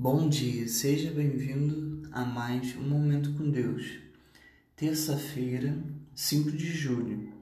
Bom 0.00 0.28
dia, 0.28 0.68
seja 0.68 1.10
bem-vindo 1.10 2.08
a 2.12 2.24
mais 2.24 2.76
um 2.76 2.88
Momento 2.88 3.32
com 3.32 3.50
Deus. 3.50 3.98
Terça-feira, 4.76 5.76
5 6.14 6.52
de 6.52 6.72
julho. 6.72 7.32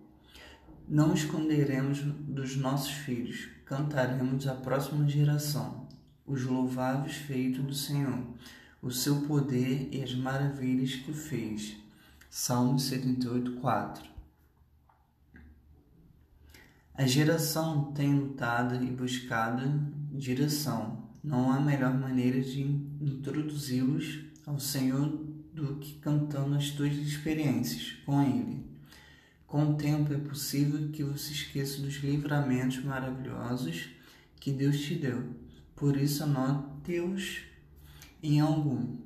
Não 0.88 1.12
esconderemos 1.12 2.00
dos 2.00 2.56
nossos 2.56 2.92
filhos, 2.92 3.46
cantaremos 3.66 4.46
à 4.46 4.54
próxima 4.54 5.06
geração 5.06 5.86
os 6.26 6.44
louváveis 6.44 7.16
feitos 7.16 7.62
do 7.62 7.74
Senhor, 7.74 8.24
o 8.80 8.90
seu 8.90 9.20
poder 9.26 9.90
e 9.92 10.02
as 10.02 10.14
maravilhas 10.14 10.94
que 10.94 11.12
fez. 11.12 11.76
Salmo 12.30 12.80
78, 12.80 13.60
4. 13.60 14.02
A 16.94 17.06
geração 17.06 17.92
tem 17.92 18.18
lutado 18.18 18.82
e 18.82 18.90
buscado 18.90 19.92
direção 20.10 21.05
não 21.26 21.50
há 21.50 21.58
melhor 21.58 21.92
maneira 21.92 22.40
de 22.40 22.62
introduzi-los 22.62 24.20
ao 24.46 24.60
Senhor 24.60 25.08
do 25.52 25.74
que 25.76 25.94
cantando 25.94 26.54
as 26.54 26.70
tuas 26.70 26.94
experiências 26.94 27.96
com 28.06 28.22
Ele. 28.22 28.64
Com 29.44 29.72
o 29.72 29.74
tempo 29.74 30.12
é 30.12 30.18
possível 30.18 30.88
que 30.90 31.02
você 31.02 31.32
esqueça 31.32 31.82
dos 31.82 31.94
livramentos 31.96 32.84
maravilhosos 32.84 33.88
que 34.38 34.52
Deus 34.52 34.78
te 34.78 34.94
deu. 34.94 35.34
Por 35.74 35.96
isso, 35.96 36.22
anote-os 36.22 37.40
em 38.22 38.38
algum. 38.38 38.96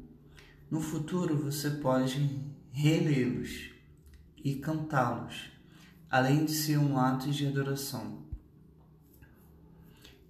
No 0.70 0.80
futuro, 0.80 1.38
você 1.38 1.70
pode 1.70 2.38
relê-los 2.70 3.70
e 4.44 4.56
cantá-los, 4.56 5.50
além 6.10 6.44
de 6.44 6.52
ser 6.52 6.78
um 6.78 6.98
ato 6.98 7.30
de 7.30 7.46
adoração. 7.46 8.29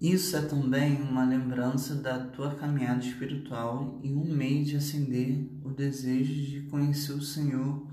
Isso 0.00 0.34
é 0.34 0.40
também 0.40 1.02
uma 1.02 1.27
lembrança 1.27 1.95
da 1.95 2.27
tua 2.27 2.54
caminhada 2.54 3.04
espiritual 3.04 4.00
e 4.02 4.10
um 4.10 4.24
meio 4.24 4.64
de 4.64 4.76
acender 4.76 5.46
o 5.62 5.68
desejo 5.68 6.32
de 6.32 6.62
conhecer 6.70 7.12
o 7.12 7.20
Senhor 7.20 7.87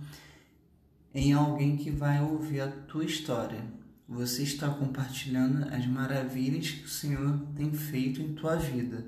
em 1.13 1.33
alguém 1.33 1.75
que 1.75 1.91
vai 1.91 2.23
ouvir 2.23 2.61
a 2.61 2.71
tua 2.71 3.03
história. 3.03 3.61
Você 4.07 4.43
está 4.43 4.69
compartilhando 4.69 5.67
as 5.67 5.85
maravilhas 5.85 6.71
que 6.71 6.85
o 6.85 6.89
Senhor 6.89 7.45
tem 7.53 7.73
feito 7.73 8.21
em 8.21 8.33
tua 8.33 8.55
vida. 8.55 9.05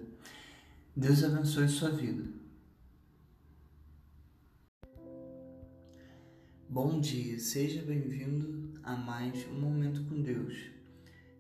Deus 0.94 1.23
abençoe 1.23 1.69
sua 1.69 1.91
vida. 1.91 2.25
Bom 6.67 7.00
dia, 7.00 7.39
seja 7.39 7.81
bem-vindo 7.81 8.73
a 8.84 8.94
mais 8.94 9.47
um 9.47 9.61
Momento 9.61 10.03
com 10.03 10.22
Deus. 10.22 10.56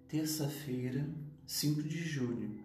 Terça-feira, 0.07 1.05
5 1.49 1.81
de 1.81 1.97
julho. 2.07 2.63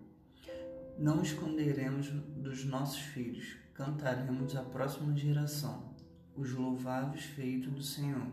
Não 0.99 1.23
esconderemos 1.23 2.11
dos 2.37 2.67
nossos 2.67 3.01
filhos, 3.01 3.57
cantaremos 3.73 4.55
à 4.55 4.63
próxima 4.63 5.17
geração 5.17 5.95
os 6.37 6.53
louváveis 6.53 7.25
feitos 7.25 7.73
do 7.73 7.83
Senhor, 7.83 8.27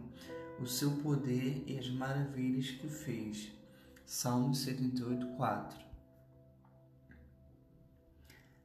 o 0.59 0.65
seu 0.67 0.91
poder 0.97 1.63
e 1.65 1.79
as 1.79 1.89
maravilhas 1.89 2.69
que 2.69 2.89
fez. 2.89 3.49
Salmo 4.05 4.53
78, 4.53 5.25
4. 5.37 5.79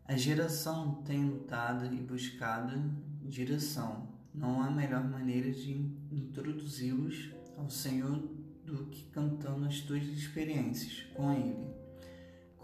A 0.07 0.17
geração 0.17 1.05
tem 1.05 1.25
lutado 1.25 1.87
e 1.95 2.03
buscado 2.03 2.77
direção. 3.23 4.09
Não 4.35 4.61
há 4.61 4.73
melhor 4.73 5.05
maneira 5.05 5.53
de 5.53 5.71
introduzi-los 6.11 7.31
ao 7.57 7.71
Senhor 7.71 8.29
do 8.65 8.87
que 8.87 9.05
cantando 9.11 9.67
as 9.67 9.81
tuas 9.83 10.03
experiências 10.03 11.07
com 11.15 11.33
Ele. 11.33 11.76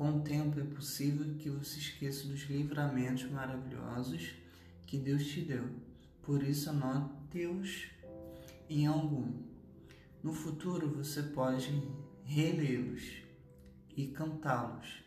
Com 0.02 0.16
o 0.16 0.20
tempo 0.20 0.58
é 0.58 0.64
possível 0.64 1.36
que 1.38 1.48
você 1.48 1.78
esqueça 1.78 2.26
dos 2.26 2.40
livramentos 2.50 3.30
maravilhosos 3.30 4.34
que 4.84 4.98
Deus 4.98 5.24
te 5.24 5.42
deu. 5.42 5.64
Por 6.22 6.42
isso, 6.42 6.70
anote-os 6.70 7.86
em 8.68 8.84
algum. 8.84 9.32
No 10.20 10.32
futuro, 10.32 10.92
você 10.92 11.22
pode 11.22 11.80
relê-los 12.24 13.22
e 13.96 14.08
cantá-los, 14.08 15.04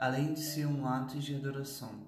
além 0.00 0.34
de 0.34 0.40
ser 0.40 0.66
um 0.66 0.86
ato 0.86 1.18
de 1.18 1.34
adoração. 1.34 2.06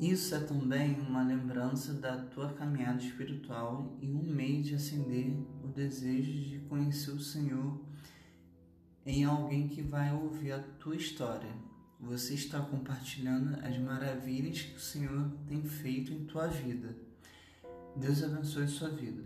Isso 0.00 0.34
é 0.34 0.40
também 0.40 0.98
uma 0.98 1.22
lembrança 1.22 1.94
da 1.94 2.24
tua 2.24 2.52
caminhada 2.54 3.00
espiritual 3.00 3.96
e 4.02 4.10
um 4.10 4.24
meio 4.24 4.64
de 4.64 4.74
acender 4.74 5.32
o 5.62 5.68
desejo 5.68 6.32
de 6.32 6.58
conhecer 6.68 7.12
o 7.12 7.20
Senhor 7.20 7.87
em 9.08 9.24
alguém 9.24 9.66
que 9.66 9.80
vai 9.80 10.12
ouvir 10.12 10.52
a 10.52 10.58
tua 10.78 10.94
história. 10.94 11.50
Você 11.98 12.34
está 12.34 12.60
compartilhando 12.60 13.58
as 13.64 13.78
maravilhas 13.78 14.60
que 14.60 14.76
o 14.76 14.80
Senhor 14.80 15.30
tem 15.46 15.62
feito 15.62 16.12
em 16.12 16.26
tua 16.26 16.46
vida. 16.46 16.94
Deus 17.96 18.22
abençoe 18.22 18.68
sua 18.68 18.90
vida. 18.90 19.22